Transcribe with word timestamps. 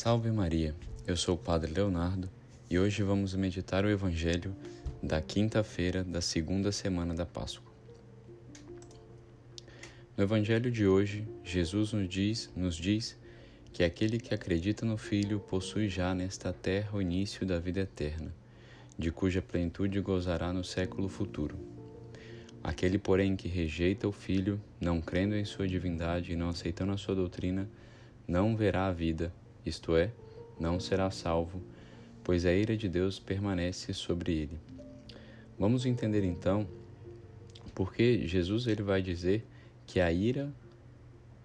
Salve 0.00 0.30
Maria, 0.30 0.76
eu 1.08 1.16
sou 1.16 1.34
o 1.34 1.38
Padre 1.38 1.72
Leonardo 1.72 2.30
e 2.70 2.78
hoje 2.78 3.02
vamos 3.02 3.34
meditar 3.34 3.84
o 3.84 3.90
Evangelho 3.90 4.54
da 5.02 5.20
quinta-feira 5.20 6.04
da 6.04 6.20
segunda 6.20 6.70
semana 6.70 7.14
da 7.14 7.26
Páscoa. 7.26 7.72
No 10.16 10.22
Evangelho 10.22 10.70
de 10.70 10.86
hoje, 10.86 11.26
Jesus 11.42 11.92
nos 11.92 12.08
diz, 12.08 12.48
nos 12.54 12.76
diz 12.76 13.18
que 13.72 13.82
aquele 13.82 14.20
que 14.20 14.32
acredita 14.32 14.86
no 14.86 14.96
Filho 14.96 15.40
possui 15.40 15.88
já 15.88 16.14
nesta 16.14 16.52
terra 16.52 16.96
o 16.96 17.02
início 17.02 17.44
da 17.44 17.58
vida 17.58 17.80
eterna, 17.80 18.32
de 18.96 19.10
cuja 19.10 19.42
plenitude 19.42 20.00
gozará 20.00 20.52
no 20.52 20.62
século 20.62 21.08
futuro. 21.08 21.58
Aquele, 22.62 22.98
porém, 22.98 23.34
que 23.34 23.48
rejeita 23.48 24.06
o 24.06 24.12
Filho, 24.12 24.60
não 24.80 25.00
crendo 25.00 25.34
em 25.34 25.44
sua 25.44 25.66
divindade 25.66 26.34
e 26.34 26.36
não 26.36 26.50
aceitando 26.50 26.92
a 26.92 26.96
sua 26.96 27.16
doutrina, 27.16 27.68
não 28.28 28.54
verá 28.54 28.86
a 28.86 28.92
vida, 28.92 29.32
isto 29.68 29.96
é, 29.96 30.10
não 30.58 30.80
será 30.80 31.10
salvo, 31.10 31.62
pois 32.24 32.44
a 32.44 32.52
ira 32.52 32.76
de 32.76 32.88
Deus 32.88 33.18
permanece 33.18 33.92
sobre 33.92 34.32
ele. 34.32 34.58
Vamos 35.58 35.86
entender 35.86 36.24
então 36.24 36.66
porque 37.74 38.26
Jesus 38.26 38.66
ele 38.66 38.82
vai 38.82 39.00
dizer 39.00 39.46
que 39.86 40.00
a 40.00 40.10
ira 40.10 40.52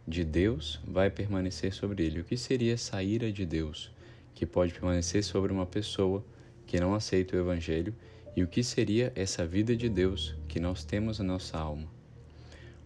de 0.08 0.24
Deus 0.24 0.80
vai 0.84 1.10
permanecer 1.10 1.72
sobre 1.74 2.06
ele. 2.06 2.22
O 2.22 2.24
que 2.24 2.36
seria 2.36 2.74
essa 2.74 3.02
ira 3.04 3.32
de 3.32 3.46
Deus 3.46 3.92
que 4.34 4.46
pode 4.46 4.74
permanecer 4.74 5.24
sobre 5.24 5.54
uma 5.54 5.66
pessoa 5.66 6.26
que 6.66 6.80
não 6.80 6.96
aceita 6.96 7.36
o 7.36 7.40
evangelho 7.40 7.94
e 8.36 8.44
o 8.44 8.48
que 8.48 8.64
seria 8.64 9.14
essa 9.16 9.46
vida 9.46 9.76
de 9.76 9.88
Deus 9.88 10.36
que 10.48 10.60
nós 10.60 10.84
temos 10.84 11.20
na 11.20 11.26
nossa 11.26 11.58
alma? 11.58 11.88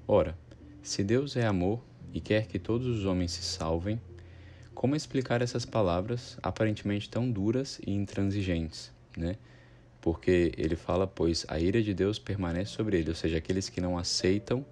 Ora, 0.05 0.37
se 0.83 1.03
Deus 1.03 1.35
é 1.37 1.45
amor 1.45 1.81
e 2.13 2.19
quer 2.19 2.47
que 2.47 2.59
todos 2.59 2.85
os 2.85 3.05
homens 3.05 3.31
se 3.31 3.43
salvem, 3.43 3.99
como 4.77 4.95
explicar 4.95 5.41
essas 5.41 5.65
palavras 5.65 6.37
aparentemente 6.43 7.09
tão 7.09 7.31
duras 7.31 7.81
e 7.83 7.91
intransigentes, 7.91 8.91
né? 9.17 9.35
Porque 9.99 10.51
ele 10.55 10.75
fala, 10.75 11.07
pois 11.07 11.47
a 11.47 11.59
ira 11.59 11.81
de 11.81 11.95
Deus 11.95 12.19
permanece 12.19 12.73
sobre 12.73 12.99
ele, 12.99 13.09
ou 13.09 13.15
seja, 13.15 13.39
aqueles 13.39 13.69
que 13.69 13.81
não 13.81 13.97
aceitam 13.97 14.63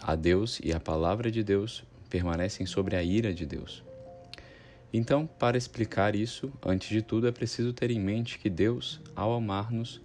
a 0.00 0.14
Deus 0.14 0.58
e 0.64 0.72
a 0.72 0.80
palavra 0.80 1.30
de 1.30 1.44
Deus 1.44 1.84
permanecem 2.08 2.64
sobre 2.64 2.96
a 2.96 3.02
ira 3.02 3.34
de 3.34 3.44
Deus. 3.44 3.84
Então, 4.90 5.26
para 5.26 5.58
explicar 5.58 6.16
isso, 6.16 6.50
antes 6.64 6.88
de 6.88 7.02
tudo 7.02 7.28
é 7.28 7.30
preciso 7.30 7.74
ter 7.74 7.90
em 7.90 8.00
mente 8.00 8.38
que 8.38 8.48
Deus, 8.48 9.02
ao 9.14 9.34
amar-nos, 9.34 10.00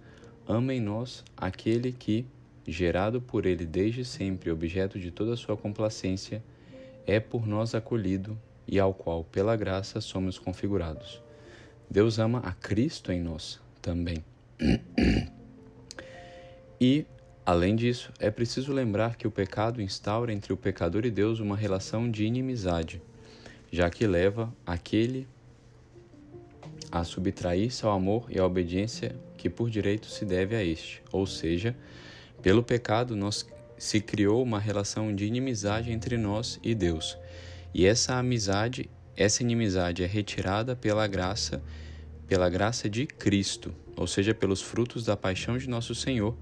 ama 0.46 0.74
em 0.74 0.80
nós 0.80 1.24
aquele 1.34 1.90
que, 1.90 2.26
gerado 2.66 3.18
por 3.22 3.46
ele 3.46 3.64
desde 3.64 4.04
sempre, 4.04 4.50
objeto 4.50 5.00
de 5.00 5.10
toda 5.10 5.36
sua 5.36 5.56
complacência, 5.56 6.44
é 7.06 7.18
por 7.18 7.46
nós 7.46 7.74
acolhido 7.74 8.38
e 8.66 8.78
ao 8.78 8.92
qual, 8.92 9.24
pela 9.24 9.56
graça, 9.56 10.00
somos 10.00 10.38
configurados. 10.38 11.22
Deus 11.90 12.18
ama 12.18 12.40
a 12.40 12.52
Cristo 12.52 13.12
em 13.12 13.20
nós 13.20 13.60
também. 13.80 14.24
E, 16.80 17.06
além 17.44 17.74
disso, 17.76 18.12
é 18.18 18.30
preciso 18.30 18.72
lembrar 18.72 19.16
que 19.16 19.26
o 19.26 19.30
pecado 19.30 19.80
instaura 19.80 20.32
entre 20.32 20.52
o 20.52 20.56
pecador 20.56 21.06
e 21.06 21.10
Deus 21.10 21.40
uma 21.40 21.56
relação 21.56 22.10
de 22.10 22.24
inimizade, 22.24 23.00
já 23.70 23.88
que 23.88 24.06
leva 24.06 24.52
aquele 24.66 25.26
a 26.90 27.02
subtrair-se 27.04 27.84
ao 27.84 27.92
amor 27.92 28.26
e 28.30 28.38
à 28.38 28.44
obediência 28.44 29.14
que 29.36 29.48
por 29.48 29.70
direito 29.70 30.06
se 30.06 30.24
deve 30.24 30.54
a 30.54 30.62
este. 30.62 31.02
Ou 31.12 31.26
seja, 31.26 31.76
pelo 32.42 32.62
pecado 32.62 33.16
nós 33.16 33.46
se 33.78 34.00
criou 34.00 34.42
uma 34.42 34.58
relação 34.58 35.14
de 35.14 35.24
inimizade 35.24 35.90
entre 35.90 36.16
nós 36.16 36.58
e 36.62 36.74
Deus, 36.74 37.18
e 37.78 37.84
essa 37.84 38.14
amizade, 38.14 38.88
essa 39.14 39.42
inimizade 39.42 40.02
é 40.02 40.06
retirada 40.06 40.74
pela 40.74 41.06
graça, 41.06 41.62
pela 42.26 42.48
graça 42.48 42.88
de 42.88 43.06
Cristo, 43.06 43.74
ou 43.94 44.06
seja, 44.06 44.32
pelos 44.32 44.62
frutos 44.62 45.04
da 45.04 45.14
paixão 45.14 45.58
de 45.58 45.68
nosso 45.68 45.94
Senhor 45.94 46.34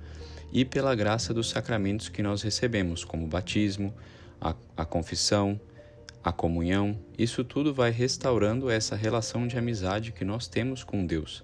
e 0.52 0.64
pela 0.64 0.94
graça 0.94 1.34
dos 1.34 1.50
sacramentos 1.50 2.08
que 2.08 2.22
nós 2.22 2.40
recebemos, 2.40 3.02
como 3.02 3.24
o 3.24 3.26
batismo, 3.26 3.92
a, 4.40 4.54
a 4.76 4.84
confissão, 4.84 5.60
a 6.22 6.30
comunhão. 6.30 6.96
Isso 7.18 7.42
tudo 7.42 7.74
vai 7.74 7.90
restaurando 7.90 8.70
essa 8.70 8.94
relação 8.94 9.48
de 9.48 9.58
amizade 9.58 10.12
que 10.12 10.24
nós 10.24 10.46
temos 10.46 10.84
com 10.84 11.04
Deus. 11.04 11.42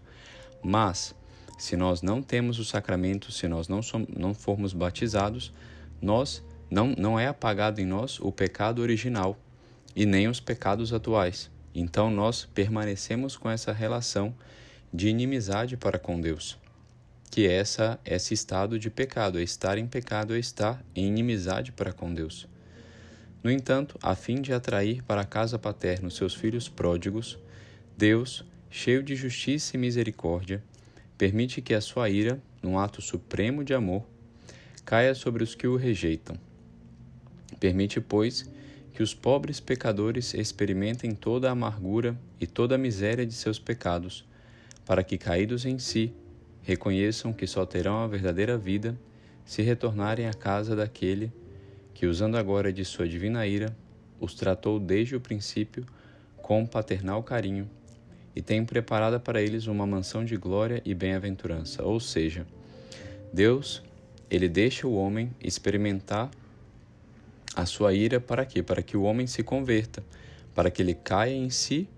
Mas, 0.63 1.17
se 1.59 1.77
nós 1.77 2.01
não 2.01 2.23
temos 2.23 2.61
o 2.61 2.65
sacramento, 2.65 3.33
se 3.33 3.49
nós 3.49 3.67
não, 3.67 3.83
somos, 3.83 4.07
não 4.17 4.35
formos 4.35 4.73
batizados, 4.73 5.53
nós 6.01 6.45
não, 6.71 6.95
não 6.97 7.19
é 7.19 7.27
apagado 7.27 7.81
em 7.81 7.87
nós 7.87 8.21
o 8.21 8.31
pecado 8.31 8.83
original, 8.83 9.37
e 9.95 10.07
nem 10.07 10.29
os 10.29 10.41
pecados 10.41 10.93
atuais. 10.93 11.51
Então 11.75 12.11
nós 12.11 12.45
permanecemos 12.45 13.37
com 13.37 13.51
essa 13.51 13.73
relação 13.73 14.35
de 14.93 15.09
inimizade 15.09 15.77
para 15.77 15.99
com 15.99 16.21
Deus, 16.21 16.59
que 17.31 17.47
essa 17.47 17.99
esse 18.05 18.35
estado 18.35 18.79
de 18.79 18.91
pecado, 18.91 19.39
é 19.39 19.43
estar 19.43 19.79
em 19.79 19.87
pecado, 19.87 20.35
é 20.35 20.39
estar 20.39 20.85
em 20.95 21.07
inimizade 21.07 21.71
para 21.73 21.93
com 21.93 22.13
Deus. 22.13 22.49
No 23.43 23.51
entanto, 23.51 23.99
a 24.03 24.15
fim 24.15 24.43
de 24.43 24.53
atrair 24.53 25.03
para 25.03 25.23
a 25.23 25.27
casa 25.27 25.59
paterna 25.59 26.09
os 26.09 26.17
seus 26.17 26.35
filhos 26.35 26.69
pródigos, 26.69 27.39
Deus, 27.97 28.45
cheio 28.69 29.03
de 29.03 29.15
justiça 29.15 29.77
e 29.77 29.79
misericórdia, 29.79 30.63
permite 31.17 31.63
que 31.63 31.73
a 31.73 31.81
sua 31.81 32.11
ira, 32.11 32.41
num 32.63 32.79
ato 32.79 33.01
supremo 33.01 33.65
de 33.65 33.73
amor, 33.73 34.05
caia 34.85 35.15
sobre 35.15 35.43
os 35.43 35.55
que 35.55 35.67
o 35.67 35.77
rejeitam. 35.77 36.37
Permite, 37.59 38.01
pois, 38.01 38.51
que 38.93 39.03
os 39.03 39.15
pobres 39.15 39.61
pecadores 39.61 40.35
experimentem 40.35 41.15
toda 41.15 41.49
a 41.49 41.53
amargura 41.53 42.17
e 42.41 42.47
toda 42.47 42.75
a 42.75 42.79
miséria 42.79 43.25
de 43.25 43.33
seus 43.35 43.59
pecados, 43.59 44.25
para 44.85 45.03
que, 45.05 45.17
caídos 45.17 45.65
em 45.65 45.79
si, 45.79 46.13
reconheçam 46.63 47.33
que 47.33 47.47
só 47.47 47.65
terão 47.65 47.99
a 47.99 48.07
verdadeira 48.07 48.59
vida 48.59 48.99
se 49.45 49.63
retornarem 49.63 50.27
à 50.27 50.35
casa 50.35 50.77
daquele 50.77 51.33
que, 51.95 52.07
usando 52.07 52.37
agora 52.37 52.73
de 52.73 52.85
sua 52.85 53.09
divina 53.09 53.47
ira, 53.47 53.77
os 54.21 54.35
tratou 54.35 54.79
desde 54.79 55.17
o 55.17 55.21
princípio 55.21 55.85
com 56.37 56.67
paternal 56.67 57.23
carinho 57.23 57.69
e 58.35 58.43
tem 58.43 58.65
preparada 58.65 59.19
para 59.19 59.43
eles 59.43 59.67
uma 59.67 59.87
mansão 59.87 60.25
de 60.25 60.37
glória 60.37 60.83
e 60.85 60.95
bem-aventurança. 60.95 61.83
Ou 61.83 61.99
seja, 61.99 62.47
Deus, 63.33 63.83
ele 64.31 64.49
deixa 64.49 64.87
o 64.87 64.95
homem 64.95 65.31
experimentar 65.43 66.31
a 67.55 67.67
sua 67.67 67.93
ira 67.93 68.21
para 68.21 68.45
quê? 68.45 68.63
Para 68.63 68.83
que 68.83 68.97
o 68.97 69.03
homem 69.03 69.27
se 69.27 69.43
converta, 69.43 70.03
para 70.55 70.71
que 70.71 70.83
ele 70.83 70.95
caia 70.95 71.35
em 71.35 71.51
si 71.51 71.89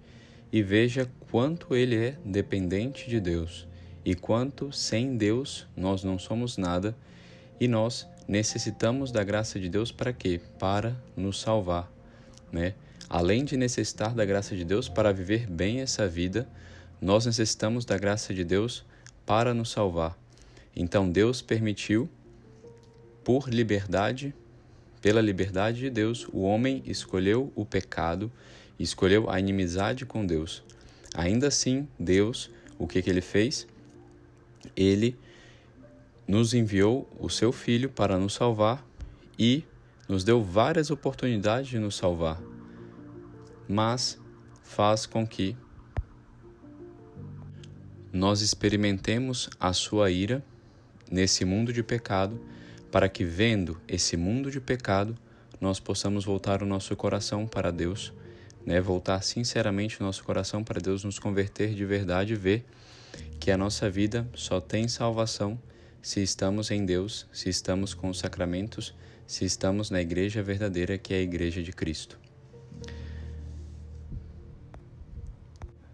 e 0.53 0.63
veja 0.63 1.11
quanto 1.31 1.75
ele 1.75 1.97
é 1.97 2.17
dependente 2.25 3.09
de 3.09 3.21
Deus 3.21 3.67
e 4.05 4.15
quanto 4.15 4.73
sem 4.73 5.17
Deus 5.17 5.67
nós 5.77 6.03
não 6.03 6.19
somos 6.19 6.57
nada 6.57 6.97
e 7.61 7.69
nós 7.69 8.07
necessitamos 8.27 9.13
da 9.13 9.23
graça 9.23 9.59
de 9.59 9.69
Deus 9.69 9.93
para 9.93 10.13
quê? 10.13 10.41
Para 10.59 10.97
nos 11.17 11.41
salvar, 11.41 11.91
né? 12.51 12.75
Além 13.09 13.45
de 13.45 13.57
necessitar 13.57 14.15
da 14.15 14.25
graça 14.25 14.57
de 14.57 14.65
Deus 14.65 14.89
para 14.89 15.13
viver 15.13 15.47
bem 15.47 15.81
essa 15.81 16.09
vida, 16.09 16.49
nós 17.01 17.27
necessitamos 17.27 17.85
da 17.85 17.99
graça 17.99 18.33
de 18.33 18.43
Deus 18.43 18.85
para 19.27 19.53
nos 19.53 19.71
salvar. 19.71 20.19
Então 20.75 21.11
Deus 21.11 21.43
permitiu 21.43 22.09
por 23.23 23.49
liberdade 23.49 24.35
pela 25.03 25.21
liberdade 25.21 25.81
de 25.81 25.91
Deus, 25.91 26.29
o 26.33 26.43
homem 26.43 26.81
escolheu 26.87 27.53
o 27.57 27.67
pecado, 27.67 28.31
escolheu 28.79 29.29
a 29.29 29.39
inimizade 29.41 30.07
com 30.07 30.25
Deus. 30.25 30.63
Ainda 31.13 31.49
assim, 31.49 31.89
Deus, 31.99 32.49
o 32.79 32.87
que, 32.87 33.03
que 33.03 33.11
ele 33.11 33.21
fez? 33.21 33.67
Ele 34.77 35.19
nos 36.27 36.55
enviou 36.55 37.11
o 37.19 37.29
seu 37.29 37.51
Filho 37.51 37.91
para 37.91 38.17
nos 38.17 38.35
salvar 38.35 38.87
e 39.37 39.65
nos 40.09 40.23
deu 40.23 40.41
várias 40.41 40.89
oportunidades 40.89 41.69
de 41.69 41.81
nos 41.81 41.97
salvar, 41.97 42.41
mas 43.69 44.19
faz 44.63 45.05
com 45.05 45.27
que 45.27 45.57
nós 48.13 48.41
experimentemos 48.41 49.51
a 49.59 49.73
sua 49.73 50.13
ira 50.13 50.45
nesse 51.11 51.45
mundo 51.45 51.73
de 51.73 51.83
pecado 51.83 52.41
para 52.93 53.09
que, 53.09 53.25
vendo 53.25 53.81
esse 53.89 54.19
mundo 54.19 54.51
de 54.51 54.61
pecado, 54.61 55.17
nós 55.59 55.81
possamos 55.81 56.27
voltar 56.27 56.63
o 56.63 56.67
nosso 56.67 56.95
coração 56.95 57.47
para 57.47 57.73
Deus, 57.73 58.13
né? 58.67 58.83
voltar 58.83 59.23
sinceramente 59.23 59.99
o 59.99 60.05
nosso 60.05 60.23
coração 60.23 60.63
para 60.63 60.79
Deus, 60.79 61.03
nos 61.03 61.19
converter 61.19 61.75
de 61.75 61.87
verdade 61.87 62.35
e 62.35 62.37
ver 62.37 62.67
que 63.41 63.51
a 63.51 63.57
nossa 63.57 63.89
vida 63.89 64.29
só 64.35 64.61
tem 64.61 64.89
salvação 64.89 65.59
se 66.03 66.23
estamos 66.23 66.71
em 66.71 66.85
Deus, 66.85 67.27
se 67.33 67.49
estamos 67.49 67.95
com 67.95 68.11
os 68.11 68.19
sacramentos, 68.19 68.95
se 69.27 69.47
estamos 69.47 69.89
na 69.89 70.03
igreja 70.03 70.43
verdadeira 70.43 70.99
que 70.99 71.15
é 71.15 71.17
a 71.17 71.23
igreja 71.23 71.63
de 71.63 71.73
Cristo. 71.73 72.19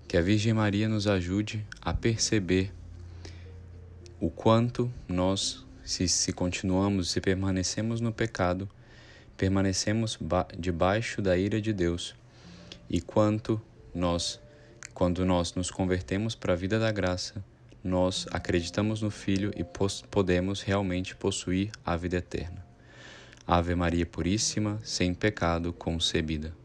Que 0.09 0.17
a 0.17 0.21
Virgem 0.21 0.53
Maria 0.53 0.89
nos 0.89 1.07
ajude 1.07 1.65
a 1.81 1.95
perceber 1.95 2.73
o 4.19 4.31
quanto 4.31 4.91
nós 5.07 5.68
se, 5.89 6.07
se 6.07 6.35
continuamos, 6.35 7.11
se 7.11 7.19
permanecemos 7.19 7.99
no 7.99 8.13
pecado, 8.13 8.69
permanecemos 9.39 10.19
debaixo 10.59 11.23
da 11.23 11.35
ira 11.35 11.63
de 11.63 11.73
Deus, 11.73 12.15
e 12.91 13.01
quanto 13.01 13.59
nós, 13.95 14.39
quando 14.93 15.25
nós 15.25 15.55
nos 15.55 15.71
convertemos 15.71 16.35
para 16.35 16.53
a 16.53 16.57
vida 16.57 16.79
da 16.79 16.93
graça, 16.93 17.43
nós 17.83 18.27
acreditamos 18.31 19.01
no 19.01 19.11
Filho 19.11 19.51
e 19.57 19.65
podemos 20.11 20.61
realmente 20.61 21.17
possuir 21.17 21.71
a 21.83 21.97
vida 21.97 22.19
eterna. 22.19 22.63
Ave 23.47 23.75
Maria 23.75 24.05
Puríssima, 24.05 24.79
sem 24.85 25.15
pecado 25.15 25.73
concebida. 25.73 26.58